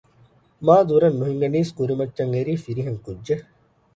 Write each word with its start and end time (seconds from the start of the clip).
މާ 0.65 0.75
ދުރަށް 0.89 1.17
ނުހިނގެނީސް 1.19 1.71
ކުރިމައްޗަށް 1.77 2.31
އެރީ 2.33 2.53
ފިރިހެން 2.63 3.01
ކުއްޖެއް 3.05 3.45